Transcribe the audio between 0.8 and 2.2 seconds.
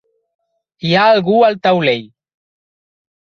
Hi ha algú al taulell.